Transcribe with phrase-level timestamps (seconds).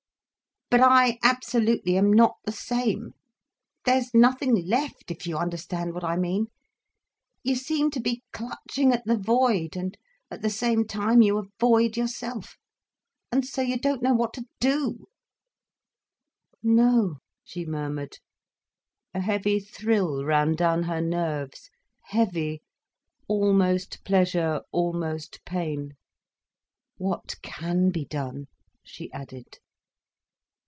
[0.71, 3.11] "But I absolutely am not the same.
[3.83, 6.47] There's nothing left, if you understand what I mean.
[7.43, 9.97] You seem to be clutching at the void—and
[10.31, 12.55] at the same time you are void yourself.
[13.33, 15.07] And so you don't know what to do."
[16.63, 18.19] "No," she murmured.
[19.13, 21.69] A heavy thrill ran down her nerves,
[22.05, 22.61] heavy,
[23.27, 25.97] almost pleasure, almost pain.
[26.95, 28.45] "What can be done?"
[28.85, 29.59] she added.